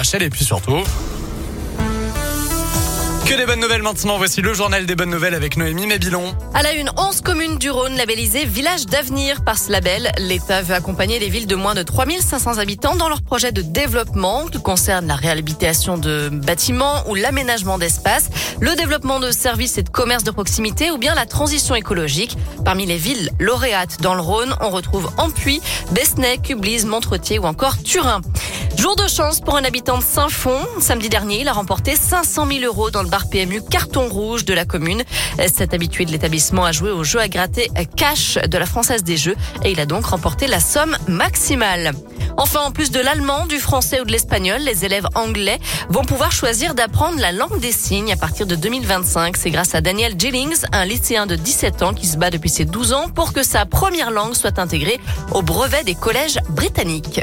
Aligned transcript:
Et 0.00 0.30
puis 0.30 0.44
surtout... 0.44 0.82
Que 3.26 3.36
des 3.36 3.46
bonnes 3.46 3.60
nouvelles 3.60 3.82
maintenant. 3.82 4.18
Voici 4.18 4.40
le 4.40 4.54
journal 4.54 4.86
des 4.86 4.96
bonnes 4.96 5.10
nouvelles 5.10 5.34
avec 5.34 5.56
Noémie 5.56 5.86
Mébilon. 5.86 6.34
À 6.52 6.62
la 6.64 6.72
une, 6.72 6.90
11 6.96 7.20
communes 7.20 7.58
du 7.58 7.70
Rhône 7.70 7.94
labellisées 7.94 8.44
Village 8.44 8.86
d'avenir 8.86 9.44
par 9.44 9.56
ce 9.56 9.70
label. 9.70 10.10
L'État 10.18 10.62
veut 10.62 10.74
accompagner 10.74 11.20
les 11.20 11.28
villes 11.28 11.46
de 11.46 11.54
moins 11.54 11.74
de 11.74 11.84
3500 11.84 12.58
habitants 12.58 12.96
dans 12.96 13.08
leurs 13.08 13.22
projets 13.22 13.52
de 13.52 13.62
développement 13.62 14.46
qui 14.46 14.60
concernent 14.60 15.06
la 15.06 15.14
réhabilitation 15.14 15.96
de 15.96 16.28
bâtiments 16.28 17.08
ou 17.08 17.14
l'aménagement 17.14 17.78
d'espaces, 17.78 18.30
le 18.60 18.74
développement 18.74 19.20
de 19.20 19.30
services 19.30 19.78
et 19.78 19.84
de 19.84 19.90
commerces 19.90 20.24
de 20.24 20.32
proximité 20.32 20.90
ou 20.90 20.98
bien 20.98 21.14
la 21.14 21.26
transition 21.26 21.76
écologique. 21.76 22.36
Parmi 22.64 22.84
les 22.84 22.96
villes 22.96 23.30
lauréates 23.38 24.00
dans 24.00 24.14
le 24.14 24.22
Rhône, 24.22 24.56
on 24.60 24.70
retrouve 24.70 25.08
Ampuy, 25.18 25.60
Besnay, 25.92 26.38
Cublise, 26.38 26.84
Montretier 26.84 27.38
ou 27.38 27.44
encore 27.44 27.80
Turin. 27.80 28.22
Jour 28.80 28.96
de 28.96 29.06
chance 29.08 29.42
pour 29.42 29.58
un 29.58 29.64
habitant 29.64 29.98
de 29.98 30.02
Saint-Fond. 30.02 30.66
Samedi 30.78 31.10
dernier, 31.10 31.42
il 31.42 31.48
a 31.48 31.52
remporté 31.52 31.94
500 31.96 32.46
000 32.46 32.60
euros 32.64 32.90
dans 32.90 33.02
le 33.02 33.10
bar 33.10 33.28
PMU 33.28 33.60
Carton 33.62 34.08
Rouge 34.08 34.46
de 34.46 34.54
la 34.54 34.64
commune. 34.64 35.02
Cet 35.54 35.74
habitué 35.74 36.06
de 36.06 36.10
l'établissement 36.10 36.64
a 36.64 36.72
joué 36.72 36.90
au 36.90 37.04
jeu 37.04 37.20
à 37.20 37.28
gratter 37.28 37.70
cash 37.94 38.38
de 38.38 38.56
la 38.56 38.64
Française 38.64 39.04
des 39.04 39.18
Jeux 39.18 39.36
et 39.64 39.72
il 39.72 39.80
a 39.80 39.84
donc 39.84 40.06
remporté 40.06 40.46
la 40.46 40.60
somme 40.60 40.96
maximale. 41.08 41.92
Enfin, 42.38 42.60
en 42.62 42.70
plus 42.70 42.90
de 42.90 43.00
l'allemand, 43.00 43.44
du 43.44 43.58
français 43.58 44.00
ou 44.00 44.06
de 44.06 44.12
l'espagnol, 44.12 44.62
les 44.62 44.86
élèves 44.86 45.08
anglais 45.14 45.58
vont 45.90 46.04
pouvoir 46.04 46.32
choisir 46.32 46.74
d'apprendre 46.74 47.20
la 47.20 47.32
langue 47.32 47.60
des 47.60 47.72
signes 47.72 48.12
à 48.12 48.16
partir 48.16 48.46
de 48.46 48.54
2025. 48.54 49.36
C'est 49.36 49.50
grâce 49.50 49.74
à 49.74 49.82
Daniel 49.82 50.14
Jillings, 50.18 50.64
un 50.72 50.86
lycéen 50.86 51.26
de 51.26 51.36
17 51.36 51.82
ans 51.82 51.92
qui 51.92 52.06
se 52.06 52.16
bat 52.16 52.30
depuis 52.30 52.48
ses 52.48 52.64
12 52.64 52.94
ans 52.94 53.10
pour 53.10 53.34
que 53.34 53.42
sa 53.42 53.66
première 53.66 54.10
langue 54.10 54.34
soit 54.34 54.58
intégrée 54.58 55.00
au 55.32 55.42
brevet 55.42 55.84
des 55.84 55.94
collèges 55.94 56.38
britanniques. 56.48 57.20